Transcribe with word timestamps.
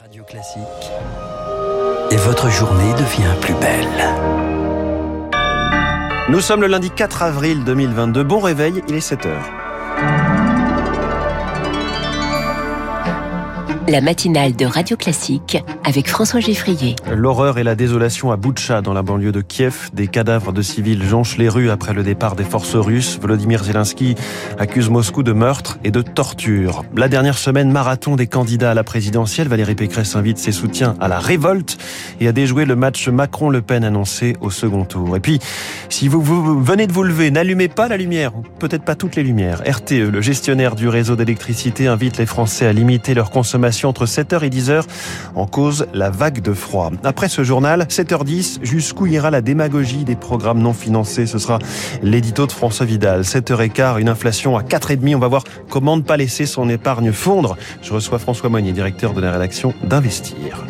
Radio 0.00 0.24
Classique. 0.24 0.62
Et 2.10 2.16
votre 2.16 2.48
journée 2.48 2.90
devient 2.94 3.34
plus 3.42 3.52
belle. 3.54 3.86
Nous 6.30 6.40
sommes 6.40 6.62
le 6.62 6.68
lundi 6.68 6.90
4 6.90 7.22
avril 7.22 7.64
2022. 7.64 8.22
Bon 8.22 8.38
réveil, 8.38 8.82
il 8.88 8.94
est 8.94 9.00
7 9.00 9.26
heures. 9.26 9.59
La 13.90 14.00
matinale 14.00 14.54
de 14.54 14.66
Radio 14.66 14.96
Classique 14.96 15.58
avec 15.82 16.08
François 16.08 16.38
Geffrier. 16.38 16.94
L'horreur 17.12 17.58
et 17.58 17.64
la 17.64 17.74
désolation 17.74 18.30
à 18.30 18.36
Boutcha, 18.36 18.82
dans 18.82 18.92
la 18.92 19.02
banlieue 19.02 19.32
de 19.32 19.40
Kiev. 19.40 19.90
Des 19.92 20.06
cadavres 20.06 20.52
de 20.52 20.62
civils 20.62 21.02
jonchent 21.02 21.38
les 21.38 21.48
rues 21.48 21.70
après 21.70 21.92
le 21.92 22.04
départ 22.04 22.36
des 22.36 22.44
forces 22.44 22.76
russes. 22.76 23.18
Volodymyr 23.20 23.64
Zelensky 23.64 24.14
accuse 24.60 24.90
Moscou 24.90 25.24
de 25.24 25.32
meurtre 25.32 25.80
et 25.82 25.90
de 25.90 26.02
torture. 26.02 26.84
La 26.94 27.08
dernière 27.08 27.36
semaine, 27.36 27.72
marathon 27.72 28.14
des 28.14 28.28
candidats 28.28 28.70
à 28.70 28.74
la 28.74 28.84
présidentielle. 28.84 29.48
Valérie 29.48 29.74
Pécresse 29.74 30.14
invite 30.14 30.38
ses 30.38 30.52
soutiens 30.52 30.94
à 31.00 31.08
la 31.08 31.18
révolte 31.18 31.76
et 32.20 32.28
à 32.28 32.32
déjouer 32.32 32.66
le 32.66 32.76
match 32.76 33.08
Macron-Le 33.08 33.60
Pen 33.60 33.82
annoncé 33.82 34.36
au 34.40 34.50
second 34.50 34.84
tour. 34.84 35.16
Et 35.16 35.20
puis, 35.20 35.40
si 35.88 36.06
vous, 36.06 36.20
vous 36.20 36.62
venez 36.62 36.86
de 36.86 36.92
vous 36.92 37.02
lever, 37.02 37.32
n'allumez 37.32 37.66
pas 37.66 37.88
la 37.88 37.96
lumière, 37.96 38.30
peut-être 38.60 38.84
pas 38.84 38.94
toutes 38.94 39.16
les 39.16 39.24
lumières. 39.24 39.64
RTE, 39.68 40.10
le 40.12 40.20
gestionnaire 40.20 40.76
du 40.76 40.86
réseau 40.86 41.16
d'électricité, 41.16 41.88
invite 41.88 42.18
les 42.18 42.26
Français 42.26 42.66
à 42.66 42.72
limiter 42.72 43.14
leur 43.14 43.32
consommation 43.32 43.79
entre 43.86 44.06
7h 44.06 44.44
et 44.44 44.50
10h 44.50 44.84
en 45.34 45.46
cause 45.46 45.86
la 45.94 46.10
vague 46.10 46.42
de 46.42 46.52
froid. 46.52 46.90
Après 47.04 47.28
ce 47.28 47.44
journal, 47.44 47.86
7h10, 47.88 48.58
jusqu'où 48.62 49.06
ira 49.06 49.30
la 49.30 49.40
démagogie 49.40 50.04
des 50.04 50.16
programmes 50.16 50.60
non 50.60 50.72
financés? 50.72 51.26
Ce 51.26 51.38
sera 51.38 51.58
l'édito 52.02 52.46
de 52.46 52.52
François 52.52 52.86
Vidal. 52.86 53.22
7h15, 53.22 54.00
une 54.00 54.08
inflation 54.08 54.56
à 54.56 54.62
4,5. 54.62 55.14
On 55.14 55.18
va 55.18 55.28
voir 55.28 55.44
comment 55.68 55.96
ne 55.96 56.02
pas 56.02 56.16
laisser 56.16 56.46
son 56.46 56.68
épargne 56.68 57.12
fondre. 57.12 57.56
Je 57.82 57.92
reçois 57.92 58.18
François 58.18 58.48
Moignet, 58.48 58.72
directeur 58.72 59.12
de 59.12 59.20
la 59.20 59.32
rédaction 59.32 59.74
d'Investir. 59.84 60.64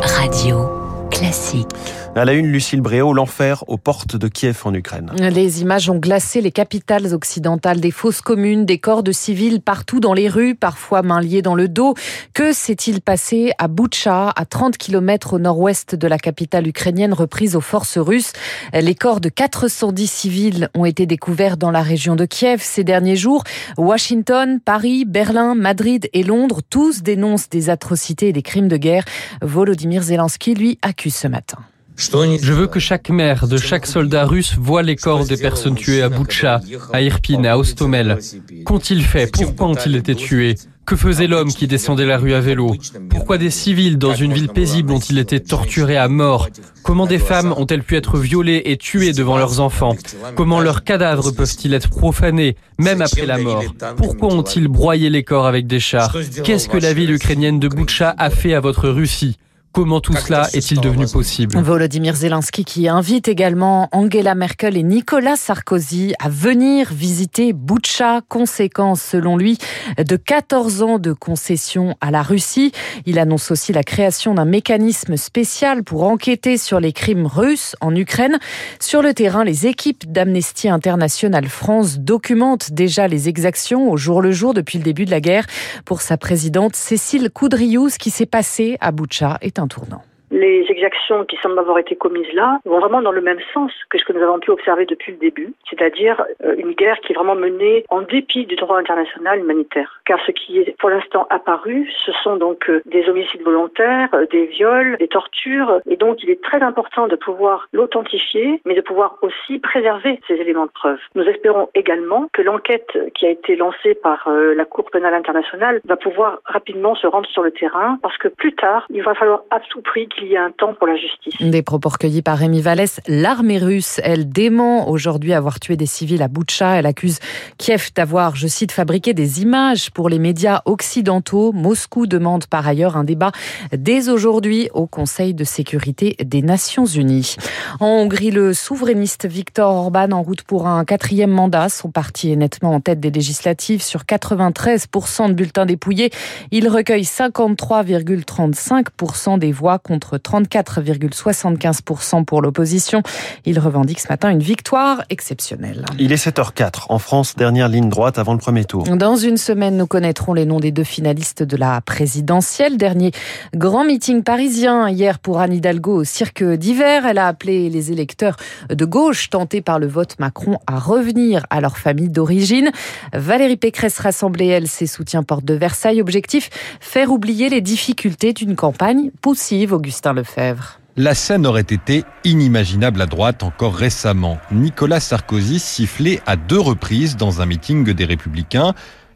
Radio 0.00 0.83
Classique. 1.24 1.70
À 2.16 2.24
la 2.24 2.34
une, 2.34 2.46
Lucille 2.46 2.82
Bréau, 2.82 3.12
l'enfer 3.12 3.64
aux 3.66 3.78
portes 3.78 4.14
de 4.14 4.28
Kiev 4.28 4.60
en 4.64 4.74
Ukraine. 4.74 5.10
Les 5.18 5.62
images 5.62 5.88
ont 5.90 5.96
glacé 5.96 6.40
les 6.40 6.52
capitales 6.52 7.12
occidentales, 7.12 7.80
des 7.80 7.90
fosses 7.90 8.20
communes, 8.20 8.66
des 8.66 8.78
corps 8.78 9.02
de 9.02 9.10
civils 9.10 9.60
partout 9.60 9.98
dans 9.98 10.12
les 10.12 10.28
rues, 10.28 10.54
parfois 10.54 11.02
mains 11.02 11.20
liées 11.20 11.42
dans 11.42 11.56
le 11.56 11.66
dos. 11.66 11.94
Que 12.34 12.52
s'est-il 12.52 13.00
passé 13.00 13.52
à 13.58 13.66
Boutcha, 13.66 14.32
à 14.36 14.44
30 14.44 14.76
km 14.76 15.32
au 15.32 15.38
nord-ouest 15.40 15.96
de 15.96 16.06
la 16.06 16.18
capitale 16.18 16.68
ukrainienne 16.68 17.14
reprise 17.14 17.56
aux 17.56 17.60
forces 17.60 17.98
russes? 17.98 18.32
Les 18.72 18.94
corps 18.94 19.20
de 19.20 19.30
410 19.30 20.06
civils 20.06 20.68
ont 20.74 20.84
été 20.84 21.06
découverts 21.06 21.56
dans 21.56 21.72
la 21.72 21.82
région 21.82 22.14
de 22.16 22.26
Kiev 22.26 22.60
ces 22.62 22.84
derniers 22.84 23.16
jours. 23.16 23.42
Washington, 23.76 24.60
Paris, 24.64 25.04
Berlin, 25.04 25.56
Madrid 25.56 26.08
et 26.12 26.22
Londres, 26.22 26.60
tous 26.68 27.02
dénoncent 27.02 27.48
des 27.48 27.70
atrocités 27.70 28.28
et 28.28 28.32
des 28.32 28.42
crimes 28.42 28.68
de 28.68 28.76
guerre. 28.76 29.04
Volodymyr 29.42 30.02
Zelensky, 30.02 30.54
lui, 30.54 30.78
accuse 30.82 31.13
ce 31.14 31.28
matin. 31.28 31.58
Je 31.96 32.52
veux 32.52 32.66
que 32.66 32.80
chaque 32.80 33.08
mère 33.08 33.46
de 33.46 33.56
chaque 33.56 33.86
soldat 33.86 34.26
russe 34.26 34.56
voit 34.58 34.82
les 34.82 34.96
corps 34.96 35.24
des 35.24 35.36
personnes 35.36 35.76
tuées 35.76 36.02
à 36.02 36.08
Boutcha, 36.08 36.60
à 36.92 37.00
Irpin, 37.00 37.44
à 37.44 37.56
Ostomel. 37.56 38.18
Qu'ont-ils 38.64 39.04
fait? 39.04 39.30
Pourquoi 39.30 39.68
ont-ils 39.68 39.94
été 39.94 40.16
tués? 40.16 40.56
Que 40.86 40.96
faisait 40.96 41.28
l'homme 41.28 41.52
qui 41.52 41.66
descendait 41.66 42.04
la 42.04 42.18
rue 42.18 42.34
à 42.34 42.40
vélo? 42.40 42.74
Pourquoi 43.08 43.38
des 43.38 43.48
civils 43.48 43.96
dans 43.96 44.12
une 44.12 44.34
ville 44.34 44.48
paisible 44.48 44.92
ont-ils 44.92 45.18
été 45.18 45.40
torturés 45.40 45.96
à 45.96 46.08
mort? 46.08 46.48
Comment 46.82 47.06
des 47.06 47.20
femmes 47.20 47.54
ont-elles 47.56 47.84
pu 47.84 47.96
être 47.96 48.18
violées 48.18 48.62
et 48.66 48.76
tuées 48.76 49.12
devant 49.12 49.38
leurs 49.38 49.60
enfants? 49.60 49.94
Comment 50.34 50.60
leurs 50.60 50.82
cadavres 50.82 51.30
peuvent-ils 51.30 51.72
être 51.72 51.88
profanés, 51.88 52.56
même 52.78 53.00
après 53.00 53.24
la 53.24 53.38
mort? 53.38 53.64
Pourquoi 53.96 54.34
ont-ils 54.34 54.68
broyé 54.68 55.08
les 55.10 55.22
corps 55.22 55.46
avec 55.46 55.66
des 55.66 55.80
chars? 55.80 56.14
Qu'est-ce 56.42 56.68
que 56.68 56.76
la 56.76 56.92
ville 56.92 57.12
ukrainienne 57.12 57.60
de 57.60 57.68
Boutcha 57.68 58.14
a 58.18 58.28
fait 58.30 58.52
à 58.52 58.60
votre 58.60 58.88
Russie? 58.88 59.38
Comment 59.74 60.00
tout 60.00 60.14
cela 60.14 60.48
est-il 60.54 60.80
devenu 60.80 61.04
possible 61.08 61.58
Volodymyr 61.58 62.14
Zelensky 62.14 62.64
qui 62.64 62.86
invite 62.88 63.26
également 63.26 63.88
Angela 63.90 64.36
Merkel 64.36 64.76
et 64.76 64.84
Nicolas 64.84 65.34
Sarkozy 65.34 66.14
à 66.20 66.28
venir 66.28 66.92
visiter 66.92 67.52
Boutcha, 67.52 68.20
conséquence 68.28 69.02
selon 69.02 69.36
lui 69.36 69.58
de 69.98 70.14
14 70.14 70.82
ans 70.82 70.98
de 71.00 71.12
concession 71.12 71.96
à 72.00 72.12
la 72.12 72.22
Russie. 72.22 72.70
Il 73.04 73.18
annonce 73.18 73.50
aussi 73.50 73.72
la 73.72 73.82
création 73.82 74.34
d'un 74.34 74.44
mécanisme 74.44 75.16
spécial 75.16 75.82
pour 75.82 76.04
enquêter 76.04 76.56
sur 76.56 76.78
les 76.78 76.92
crimes 76.92 77.26
russes 77.26 77.74
en 77.80 77.96
Ukraine. 77.96 78.38
Sur 78.78 79.02
le 79.02 79.12
terrain, 79.12 79.42
les 79.42 79.66
équipes 79.66 80.04
d'Amnesty 80.12 80.68
International 80.68 81.46
France 81.48 81.98
documentent 81.98 82.70
déjà 82.70 83.08
les 83.08 83.28
exactions 83.28 83.90
au 83.90 83.96
jour 83.96 84.22
le 84.22 84.30
jour 84.30 84.54
depuis 84.54 84.78
le 84.78 84.84
début 84.84 85.04
de 85.04 85.10
la 85.10 85.20
guerre. 85.20 85.46
Pour 85.84 86.00
sa 86.00 86.16
présidente 86.16 86.76
Cécile 86.76 87.28
Coudriou, 87.28 87.88
ce 87.88 87.98
qui 87.98 88.10
s'est 88.10 88.24
passé 88.24 88.76
à 88.80 88.92
Boutcha 88.92 89.38
est 89.40 89.58
un 89.58 89.63
tournant. 89.68 90.02
Les 90.34 90.66
exactions 90.68 91.24
qui 91.24 91.36
semblent 91.36 91.60
avoir 91.60 91.78
été 91.78 91.94
commises 91.94 92.32
là 92.32 92.58
vont 92.64 92.80
vraiment 92.80 93.00
dans 93.00 93.12
le 93.12 93.20
même 93.20 93.38
sens 93.52 93.70
que 93.88 93.98
ce 93.98 94.04
que 94.04 94.12
nous 94.12 94.20
avons 94.20 94.40
pu 94.40 94.50
observer 94.50 94.84
depuis 94.84 95.12
le 95.12 95.18
début, 95.18 95.54
c'est-à-dire 95.70 96.24
une 96.58 96.72
guerre 96.72 96.98
qui 97.00 97.12
est 97.12 97.14
vraiment 97.14 97.36
menée 97.36 97.84
en 97.88 98.02
dépit 98.02 98.44
du 98.44 98.56
droit 98.56 98.76
international 98.76 99.38
humanitaire. 99.38 100.00
Car 100.06 100.18
ce 100.26 100.32
qui 100.32 100.58
est 100.58 100.76
pour 100.80 100.90
l'instant 100.90 101.28
apparu, 101.30 101.88
ce 102.04 102.10
sont 102.24 102.36
donc 102.36 102.68
des 102.84 103.08
homicides 103.08 103.42
volontaires, 103.42 104.08
des 104.32 104.46
viols, 104.46 104.96
des 104.98 105.06
tortures, 105.06 105.80
et 105.88 105.96
donc 105.96 106.20
il 106.24 106.30
est 106.30 106.42
très 106.42 106.60
important 106.62 107.06
de 107.06 107.14
pouvoir 107.14 107.68
l'authentifier, 107.72 108.60
mais 108.64 108.74
de 108.74 108.80
pouvoir 108.80 109.18
aussi 109.22 109.60
préserver 109.60 110.20
ces 110.26 110.34
éléments 110.34 110.66
de 110.66 110.72
preuve. 110.72 110.98
Nous 111.14 111.24
espérons 111.24 111.68
également 111.76 112.28
que 112.32 112.42
l'enquête 112.42 112.98
qui 113.14 113.26
a 113.26 113.30
été 113.30 113.54
lancée 113.54 113.94
par 113.94 114.28
la 114.28 114.64
Cour 114.64 114.90
pénale 114.90 115.14
internationale 115.14 115.80
va 115.84 115.96
pouvoir 115.96 116.40
rapidement 116.44 116.96
se 116.96 117.06
rendre 117.06 117.28
sur 117.28 117.44
le 117.44 117.52
terrain, 117.52 118.00
parce 118.02 118.18
que 118.18 118.26
plus 118.26 118.54
tard, 118.54 118.84
il 118.90 119.04
va 119.04 119.14
falloir 119.14 119.44
à 119.50 119.60
tout 119.60 119.80
prix 119.80 120.08
qu'il 120.08 120.23
y 120.28 120.34
ait 120.34 120.38
un 120.38 120.50
temps 120.50 120.74
pour 120.74 120.86
la 120.86 120.96
justice. 120.96 121.34
Des 121.40 121.62
propos 121.62 121.88
recueillis 121.88 122.22
par 122.22 122.38
Rémi 122.38 122.60
Vallès. 122.60 123.00
L'armée 123.06 123.58
russe, 123.58 124.00
elle 124.02 124.28
dément 124.28 124.88
aujourd'hui 124.88 125.32
avoir 125.32 125.60
tué 125.60 125.76
des 125.76 125.86
civils 125.86 126.22
à 126.22 126.28
Boutcha. 126.28 126.76
Elle 126.76 126.86
accuse 126.86 127.18
Kiev 127.58 127.90
d'avoir, 127.94 128.36
je 128.36 128.46
cite, 128.46 128.72
fabriqué 128.72 129.14
des 129.14 129.42
images 129.42 129.90
pour 129.90 130.08
les 130.08 130.18
médias 130.18 130.62
occidentaux. 130.64 131.52
Moscou 131.52 132.06
demande 132.06 132.46
par 132.46 132.66
ailleurs 132.66 132.96
un 132.96 133.04
débat 133.04 133.32
dès 133.72 134.08
aujourd'hui 134.08 134.68
au 134.74 134.86
Conseil 134.86 135.34
de 135.34 135.44
sécurité 135.44 136.16
des 136.22 136.42
Nations 136.42 136.86
Unies. 136.86 137.36
En 137.80 137.86
Hongrie, 137.86 138.30
le 138.30 138.54
souverainiste 138.54 139.26
Viktor 139.26 139.74
Orban 139.74 140.12
en 140.12 140.22
route 140.22 140.42
pour 140.42 140.66
un 140.66 140.84
quatrième 140.84 141.30
mandat. 141.30 141.68
Son 141.68 141.90
parti 141.90 142.32
est 142.32 142.36
nettement 142.36 142.72
en 142.72 142.80
tête 142.80 143.00
des 143.00 143.10
législatives 143.10 143.82
sur 143.82 144.02
93% 144.02 145.28
de 145.28 145.34
bulletins 145.34 145.66
dépouillés. 145.66 146.10
Il 146.50 146.68
recueille 146.68 147.02
53,35% 147.02 149.38
des 149.38 149.52
voix 149.52 149.78
contre 149.78 150.13
34,75% 150.16 152.24
pour 152.24 152.42
l'opposition. 152.42 153.02
Il 153.44 153.58
revendique 153.58 154.00
ce 154.00 154.08
matin 154.08 154.30
une 154.30 154.42
victoire 154.42 155.02
exceptionnelle. 155.10 155.84
Il 155.98 156.12
est 156.12 156.26
7h04 156.26 156.86
en 156.88 156.98
France, 156.98 157.36
dernière 157.36 157.68
ligne 157.68 157.88
droite 157.88 158.18
avant 158.18 158.32
le 158.32 158.38
premier 158.38 158.64
tour. 158.64 158.84
Dans 158.84 159.16
une 159.16 159.36
semaine, 159.36 159.76
nous 159.76 159.86
connaîtrons 159.86 160.34
les 160.34 160.46
noms 160.46 160.60
des 160.60 160.72
deux 160.72 160.84
finalistes 160.84 161.42
de 161.42 161.56
la 161.56 161.80
présidentielle. 161.80 162.76
Dernier 162.76 163.12
grand 163.54 163.84
meeting 163.84 164.22
parisien 164.22 164.88
hier 164.88 165.18
pour 165.18 165.40
Anne 165.40 165.52
Hidalgo 165.52 165.96
au 165.96 166.04
cirque 166.04 166.44
d'hiver. 166.44 167.06
Elle 167.06 167.18
a 167.18 167.26
appelé 167.26 167.70
les 167.70 167.92
électeurs 167.92 168.36
de 168.68 168.84
gauche 168.84 169.30
tentés 169.30 169.62
par 169.62 169.78
le 169.78 169.86
vote 169.86 170.18
Macron 170.18 170.58
à 170.66 170.78
revenir 170.78 171.46
à 171.50 171.60
leur 171.60 171.78
famille 171.78 172.08
d'origine. 172.08 172.70
Valérie 173.12 173.56
Pécresse 173.56 173.98
rassemblait, 173.98 174.48
elle, 174.48 174.68
ses 174.68 174.86
soutiens 174.86 175.22
porte 175.22 175.44
de 175.44 175.54
Versailles. 175.54 176.00
Objectif, 176.00 176.50
faire 176.80 177.10
oublier 177.10 177.48
les 177.48 177.60
difficultés 177.60 178.32
d'une 178.32 178.56
campagne 178.56 179.10
poussive. 179.20 179.72
Augustin 179.72 180.03
Lefebvre. 180.12 180.78
La 180.96 181.14
scène 181.14 181.44
aurait 181.46 181.62
été 181.62 182.04
inimaginable 182.22 183.02
à 183.02 183.06
droite 183.06 183.42
encore 183.42 183.74
récemment. 183.74 184.38
Nicolas 184.52 185.00
Sarkozy 185.00 185.58
sifflait 185.58 186.20
à 186.24 186.36
deux 186.36 186.60
reprises 186.60 187.16
dans 187.16 187.40
un 187.40 187.46
meeting 187.46 187.92
des 187.92 188.04
Républicains. 188.04 188.74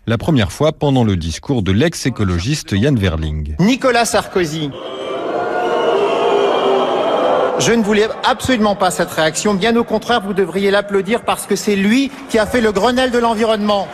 La 0.09 0.19
première 0.19 0.50
fois 0.50 0.72
pendant 0.72 1.04
le 1.04 1.16
discours 1.16 1.62
de 1.62 1.71
l'ex-écologiste 1.71 2.72
Yann 2.72 2.99
Verling. 2.99 3.54
Nicolas 3.60 4.06
Sarkozy. 4.06 4.70
Je 7.61 7.73
ne 7.73 7.82
voulais 7.82 8.08
absolument 8.25 8.76
pas 8.76 8.93
cette 8.93 9.11
réaction. 9.11 9.55
Bien 9.55 9.75
au 9.76 9.82
contraire, 9.82 10.20
vous 10.20 10.32
devriez 10.32 10.70
l'applaudir 10.70 11.23
parce 11.23 11.46
que 11.46 11.56
c'est 11.56 11.75
lui 11.75 12.11
qui 12.29 12.38
a 12.38 12.46
fait 12.46 12.61
le 12.61 12.70
Grenelle 12.70 13.11
de 13.11 13.19
l'environnement. 13.19 13.88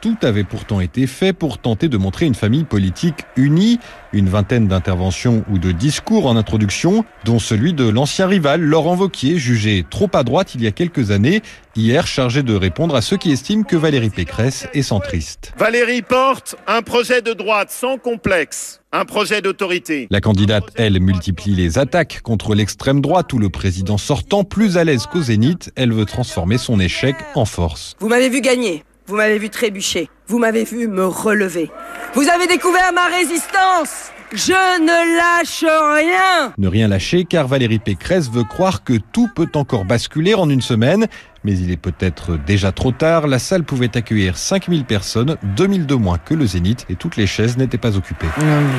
Tout 0.00 0.16
avait 0.22 0.44
pourtant 0.44 0.80
été 0.80 1.06
fait 1.06 1.34
pour 1.34 1.58
tenter 1.58 1.88
de 1.88 1.98
montrer 1.98 2.24
une 2.24 2.34
famille 2.34 2.64
politique 2.64 3.26
unie, 3.36 3.78
une 4.14 4.30
vingtaine 4.30 4.66
d'interventions 4.66 5.44
ou 5.50 5.58
de 5.58 5.72
discours 5.72 6.24
en 6.24 6.36
introduction, 6.36 7.04
dont 7.26 7.38
celui 7.38 7.74
de 7.74 7.86
l'ancien 7.86 8.26
rival 8.26 8.62
Laurent 8.62 8.94
Vauquier, 8.94 9.36
jugé 9.36 9.84
trop 9.90 10.08
à 10.14 10.22
droite 10.22 10.54
il 10.54 10.62
y 10.62 10.66
a 10.66 10.70
quelques 10.70 11.10
années, 11.10 11.42
hier 11.76 12.06
chargé 12.06 12.42
de 12.42 12.54
répondre 12.54 12.94
à 12.94 13.02
ceux 13.02 13.18
qui 13.18 13.30
estiment 13.30 13.62
que 13.62 13.76
Valérie 13.76 14.08
Pécresse 14.08 14.66
est 14.72 14.80
centriste. 14.80 15.52
Valérie 15.58 16.00
porte 16.00 16.56
un 16.66 16.80
projet 16.80 17.20
de 17.20 17.34
droite 17.34 17.70
sans 17.70 17.98
complexe. 17.98 18.80
Un 18.92 19.04
projet 19.04 19.42
d'autorité. 19.42 20.08
La 20.10 20.22
candidate, 20.22 20.64
elle, 20.76 20.98
multiplie 20.98 21.54
les 21.54 21.78
attaques 21.78 22.22
contre 22.22 22.54
l'extrême 22.54 23.02
droite 23.02 23.34
où 23.34 23.38
le 23.38 23.50
président 23.50 23.98
sortant, 23.98 24.44
plus 24.44 24.78
à 24.78 24.84
l'aise 24.84 25.06
qu'au 25.06 25.20
zénith, 25.20 25.70
elle 25.76 25.92
veut 25.92 26.06
transformer 26.06 26.56
son 26.56 26.80
échec 26.80 27.16
en 27.34 27.44
force. 27.44 27.96
Vous 28.00 28.08
m'avez 28.08 28.30
vu 28.30 28.40
gagner. 28.40 28.82
Vous 29.10 29.16
m'avez 29.16 29.38
vu 29.38 29.50
trébucher. 29.50 30.08
Vous 30.28 30.38
m'avez 30.38 30.62
vu 30.62 30.86
me 30.86 31.04
relever. 31.04 31.68
Vous 32.14 32.28
avez 32.28 32.46
découvert 32.46 32.92
ma 32.92 33.06
résistance. 33.06 34.12
Je 34.32 34.52
ne 34.52 35.16
lâche 35.18 35.64
rien 35.64 36.54
Ne 36.56 36.68
rien 36.68 36.86
lâcher 36.86 37.24
car 37.24 37.48
Valérie 37.48 37.80
Pécresse 37.80 38.30
veut 38.30 38.44
croire 38.44 38.84
que 38.84 38.92
tout 39.12 39.28
peut 39.34 39.50
encore 39.54 39.84
basculer 39.84 40.34
en 40.34 40.48
une 40.48 40.60
semaine. 40.60 41.08
Mais 41.42 41.52
il 41.52 41.70
est 41.70 41.78
peut-être 41.78 42.36
déjà 42.36 42.70
trop 42.70 42.92
tard. 42.92 43.26
La 43.26 43.38
salle 43.38 43.64
pouvait 43.64 43.96
accueillir 43.96 44.36
5000 44.36 44.84
personnes, 44.84 45.36
2000 45.56 45.86
de 45.86 45.94
moins 45.94 46.18
que 46.18 46.34
le 46.34 46.44
Zénith 46.44 46.84
et 46.90 46.96
toutes 46.96 47.16
les 47.16 47.26
chaises 47.26 47.56
n'étaient 47.56 47.78
pas 47.78 47.96
occupées. 47.96 48.26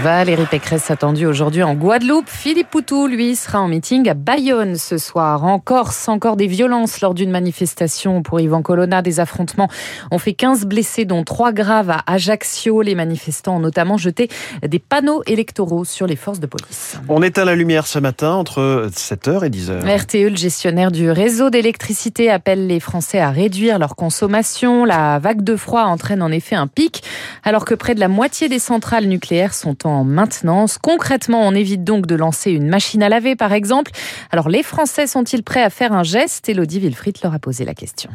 Valérie 0.03 0.45
Pécresse 0.45 0.91
attendue 0.91 1.25
aujourd'hui 1.25 1.63
en 1.63 1.73
Guadeloupe. 1.73 2.29
Philippe 2.29 2.69
Poutou, 2.69 3.07
lui, 3.07 3.35
sera 3.35 3.61
en 3.61 3.67
meeting 3.67 4.07
à 4.09 4.13
Bayonne 4.13 4.75
ce 4.75 4.99
soir. 4.99 5.43
En 5.43 5.57
Corse, 5.57 6.07
encore 6.07 6.37
des 6.37 6.45
violences 6.45 7.01
lors 7.01 7.15
d'une 7.15 7.31
manifestation 7.31 8.21
pour 8.21 8.39
Yvan 8.39 8.61
Colonna. 8.61 9.01
Des 9.01 9.19
affrontements 9.19 9.69
ont 10.11 10.19
fait 10.19 10.33
15 10.33 10.65
blessés, 10.65 11.05
dont 11.05 11.23
3 11.23 11.53
graves 11.53 11.89
à 11.89 12.03
Ajaccio. 12.05 12.83
Les 12.83 12.93
manifestants 12.93 13.55
ont 13.55 13.59
notamment 13.59 13.97
jeté 13.97 14.29
des 14.67 14.79
panneaux 14.79 15.23
électoraux 15.25 15.83
sur 15.83 16.05
les 16.05 16.15
forces 16.15 16.39
de 16.39 16.45
police. 16.45 16.99
On 17.09 17.23
éteint 17.23 17.45
la 17.45 17.55
lumière 17.55 17.87
ce 17.87 17.97
matin 17.97 18.33
entre 18.33 18.89
7h 18.93 19.45
et 19.45 19.49
10h. 19.49 19.97
RTE, 19.97 20.29
le 20.29 20.35
gestionnaire 20.35 20.91
du 20.91 21.09
réseau 21.09 21.49
d'électricité, 21.49 22.29
appelle 22.29 22.50
les 22.59 22.79
Français 22.79 23.19
à 23.19 23.31
réduire 23.31 23.79
leur 23.79 23.95
consommation. 23.95 24.85
La 24.85 25.19
vague 25.19 25.43
de 25.43 25.55
froid 25.55 25.83
entraîne 25.83 26.21
en 26.21 26.31
effet 26.31 26.55
un 26.55 26.67
pic, 26.67 27.03
alors 27.43 27.65
que 27.65 27.75
près 27.75 27.95
de 27.95 27.99
la 27.99 28.07
moitié 28.07 28.49
des 28.49 28.59
centrales 28.59 29.05
nucléaires 29.05 29.53
sont 29.53 29.87
en 29.87 30.03
maintenance. 30.03 30.77
Concrètement, 30.77 31.41
on 31.47 31.53
évite 31.53 31.83
donc 31.83 32.05
de 32.05 32.15
lancer 32.15 32.51
une 32.51 32.67
machine 32.67 33.03
à 33.03 33.09
laver, 33.09 33.35
par 33.35 33.53
exemple. 33.53 33.91
Alors, 34.31 34.49
les 34.49 34.63
Français 34.63 35.07
sont-ils 35.07 35.43
prêts 35.43 35.63
à 35.63 35.69
faire 35.69 35.93
un 35.93 36.03
geste? 36.03 36.49
Elodie 36.49 36.79
Wilfried 36.79 37.17
leur 37.23 37.33
a 37.33 37.39
posé 37.39 37.65
la 37.65 37.73
question. 37.73 38.11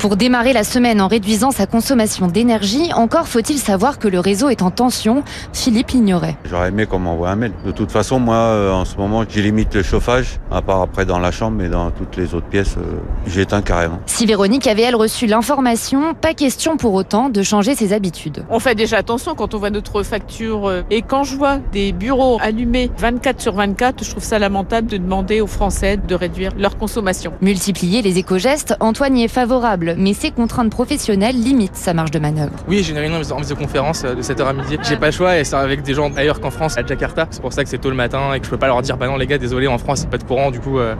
Pour 0.00 0.16
démarrer 0.16 0.54
la 0.54 0.64
semaine 0.64 1.02
en 1.02 1.08
réduisant 1.08 1.50
sa 1.50 1.66
consommation 1.66 2.26
d'énergie, 2.26 2.90
encore 2.94 3.28
faut-il 3.28 3.58
savoir 3.58 3.98
que 3.98 4.08
le 4.08 4.18
réseau 4.18 4.48
est 4.48 4.62
en 4.62 4.70
tension. 4.70 5.22
Philippe 5.52 5.90
l'ignorait. 5.90 6.38
J'aurais 6.46 6.68
aimé 6.68 6.86
qu'on 6.86 6.98
m'envoie 6.98 7.28
un 7.28 7.36
mail. 7.36 7.52
De 7.66 7.70
toute 7.70 7.92
façon, 7.92 8.18
moi, 8.18 8.34
euh, 8.36 8.72
en 8.72 8.86
ce 8.86 8.96
moment, 8.96 9.24
j'ai 9.28 9.42
limite 9.42 9.74
le 9.74 9.82
chauffage, 9.82 10.40
à 10.50 10.62
part 10.62 10.80
après 10.80 11.04
dans 11.04 11.18
la 11.18 11.30
chambre, 11.30 11.58
mais 11.58 11.68
dans 11.68 11.90
toutes 11.90 12.16
les 12.16 12.34
autres 12.34 12.46
pièces, 12.46 12.76
euh, 12.78 12.98
j'éteins 13.26 13.60
carrément. 13.60 13.98
Si 14.06 14.24
Véronique 14.24 14.66
avait, 14.66 14.84
elle, 14.84 14.96
reçu 14.96 15.26
l'information, 15.26 16.14
pas 16.14 16.32
question 16.32 16.78
pour 16.78 16.94
autant 16.94 17.28
de 17.28 17.42
changer 17.42 17.74
ses 17.74 17.92
habitudes. 17.92 18.46
On 18.48 18.58
fait 18.58 18.74
déjà 18.74 18.96
attention 18.96 19.34
quand 19.34 19.52
on 19.52 19.58
voit 19.58 19.68
notre 19.68 20.02
facture. 20.02 20.66
euh, 20.66 20.80
Et 20.90 21.02
quand 21.02 21.24
je 21.24 21.36
vois 21.36 21.58
des 21.72 21.92
bureaux 21.92 22.38
allumés 22.40 22.90
24 22.96 23.38
sur 23.38 23.52
24, 23.54 24.02
je 24.02 24.10
trouve 24.12 24.24
ça 24.24 24.38
lamentable 24.38 24.86
de 24.86 24.96
demander 24.96 25.42
aux 25.42 25.46
Français 25.46 25.98
de 25.98 26.14
réduire 26.14 26.52
leur 26.56 26.78
consommation. 26.78 27.34
Multiplier 27.42 28.00
les 28.00 28.16
éco-gestes, 28.16 28.74
Antoine 28.80 29.18
y 29.18 29.24
est 29.24 29.28
favorable, 29.28 29.89
mais 29.96 30.14
ses 30.14 30.30
contraintes 30.30 30.70
professionnelles 30.70 31.36
limitent 31.36 31.76
sa 31.76 31.94
marge 31.94 32.10
de 32.10 32.18
manœuvre. 32.18 32.52
Oui, 32.68 32.82
j'ai 32.82 32.92
une 32.92 32.98
réunion 32.98 33.20
en 33.30 33.40
visioconférence 33.40 34.04
euh, 34.04 34.14
de 34.14 34.22
7h 34.22 34.44
à 34.44 34.52
midi. 34.52 34.76
J'ai 34.82 34.96
pas 34.96 35.06
le 35.06 35.12
choix 35.12 35.38
et 35.38 35.44
c'est 35.44 35.56
avec 35.56 35.82
des 35.82 35.94
gens 35.94 36.10
ailleurs 36.16 36.40
qu'en 36.40 36.50
France, 36.50 36.76
à 36.78 36.86
Jakarta. 36.86 37.26
C'est 37.30 37.40
pour 37.42 37.52
ça 37.52 37.64
que 37.64 37.70
c'est 37.70 37.78
tôt 37.78 37.90
le 37.90 37.96
matin 37.96 38.34
et 38.34 38.40
que 38.40 38.46
je 38.46 38.50
peux 38.50 38.58
pas 38.58 38.66
leur 38.66 38.82
dire 38.82 38.96
bah 38.96 39.06
non 39.06 39.16
les 39.16 39.26
gars, 39.26 39.38
désolé, 39.38 39.66
en 39.66 39.78
France, 39.78 40.00
c'est 40.00 40.10
pas 40.10 40.18
de 40.18 40.24
courant, 40.24 40.50
du 40.50 40.60
coup, 40.60 40.78
euh, 40.78 40.94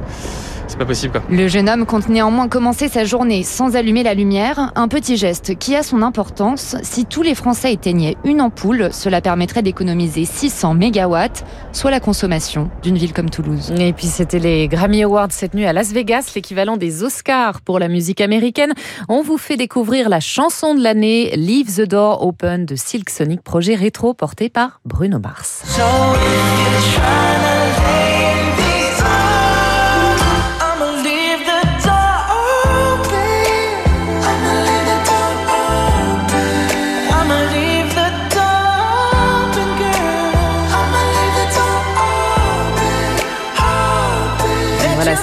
c'est 0.66 0.78
pas 0.78 0.86
possible 0.86 1.12
quoi. 1.12 1.22
Le 1.30 1.48
jeune 1.48 1.68
homme 1.68 1.84
compte 1.84 2.08
néanmoins 2.08 2.48
commencer 2.48 2.88
sa 2.88 3.04
journée 3.04 3.42
sans 3.42 3.76
allumer 3.76 4.02
la 4.02 4.14
lumière, 4.14 4.72
un 4.76 4.88
petit 4.88 5.16
geste 5.16 5.58
qui 5.58 5.74
a 5.74 5.82
son 5.82 6.02
importance. 6.02 6.76
Si 6.82 7.06
tous 7.06 7.22
les 7.22 7.34
Français 7.34 7.72
éteignaient 7.72 8.16
une 8.24 8.40
ampoule, 8.40 8.90
cela 8.92 9.20
permettrait 9.20 9.62
d'économiser 9.62 10.24
600 10.24 10.74
mégawatts, 10.74 11.44
soit 11.72 11.90
la 11.90 12.00
consommation 12.00 12.70
d'une 12.82 12.96
ville 12.96 13.12
comme 13.12 13.30
Toulouse. 13.30 13.72
Et 13.78 13.92
puis 13.92 14.06
c'était 14.06 14.38
les 14.38 14.68
Grammy 14.68 15.02
Awards 15.02 15.28
cette 15.30 15.54
nuit 15.54 15.66
à 15.66 15.72
Las 15.72 15.92
Vegas, 15.92 16.32
l'équivalent 16.34 16.76
des 16.76 17.02
Oscars 17.02 17.60
pour 17.62 17.78
la 17.78 17.88
musique 17.88 18.20
américaine. 18.20 18.72
On 19.08 19.22
vous 19.22 19.38
fait 19.38 19.56
découvrir 19.56 20.08
la 20.08 20.20
chanson 20.20 20.74
de 20.74 20.82
l'année, 20.82 21.34
Leave 21.36 21.76
the 21.76 21.88
Door 21.88 22.26
Open 22.26 22.66
de 22.66 22.76
Silk 22.76 23.10
Sonic, 23.10 23.42
projet 23.42 23.74
rétro 23.74 24.14
porté 24.14 24.48
par 24.48 24.80
Bruno 24.84 25.18
Mars. 25.18 25.62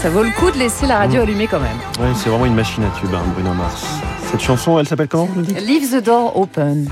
Ça 0.01 0.09
vaut 0.09 0.23
le 0.23 0.29
coup 0.31 0.51
de 0.51 0.57
laisser 0.57 0.85
la 0.85 0.99
radio 0.99 1.21
allumée 1.21 1.47
quand 1.47 1.59
même. 1.59 1.77
Ouais, 1.99 2.13
c'est 2.15 2.29
vraiment 2.29 2.45
une 2.45 2.55
machine 2.55 2.83
à 2.83 2.99
tube, 2.99 3.13
hein, 3.13 3.23
Bruno 3.33 3.53
Mars. 3.53 3.83
Cette 4.31 4.41
chanson, 4.41 4.77
elle 4.77 4.87
s'appelle 4.87 5.07
comment 5.07 5.27
Leave 5.59 5.89
the 5.89 6.03
door 6.03 6.37
open. 6.37 6.87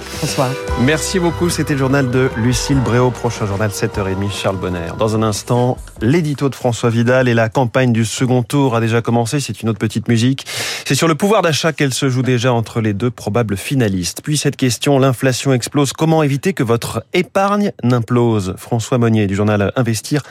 François. 0.00 0.48
Merci 0.80 1.20
beaucoup, 1.20 1.48
c'était 1.48 1.74
le 1.74 1.78
journal 1.78 2.10
de 2.10 2.28
Lucille 2.36 2.80
Bréau, 2.80 3.10
prochain 3.10 3.46
journal 3.46 3.70
7h30, 3.70 4.32
Charles 4.32 4.56
Bonner. 4.56 4.90
Dans 4.98 5.14
un 5.14 5.22
instant, 5.22 5.76
l'édito 6.00 6.48
de 6.48 6.56
François 6.56 6.90
Vidal 6.90 7.28
et 7.28 7.34
la 7.34 7.48
campagne 7.48 7.92
du 7.92 8.04
second 8.04 8.42
tour 8.42 8.74
a 8.74 8.80
déjà 8.80 9.02
commencé, 9.02 9.38
c'est 9.38 9.62
une 9.62 9.68
autre 9.68 9.78
petite 9.78 10.08
musique. 10.08 10.44
C'est 10.84 10.96
sur 10.96 11.06
le 11.06 11.14
pouvoir 11.14 11.42
d'achat 11.42 11.72
qu'elle 11.72 11.94
se 11.94 12.08
joue 12.08 12.22
déjà 12.22 12.52
entre 12.52 12.80
les 12.80 12.94
deux 12.94 13.10
probables 13.10 13.56
finalistes. 13.56 14.22
Puis 14.24 14.36
cette 14.36 14.56
question, 14.56 14.98
l'inflation 14.98 15.52
explose, 15.52 15.92
comment 15.92 16.24
éviter 16.24 16.52
que 16.52 16.64
votre 16.64 17.04
épargne 17.12 17.70
n'implose? 17.84 18.54
François 18.56 18.98
Monnier 18.98 19.28
du 19.28 19.36
journal 19.36 19.72
Investir 19.76 20.22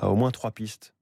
a 0.00 0.08
au 0.08 0.16
moins 0.16 0.32
trois 0.32 0.50
pistes. 0.50 0.95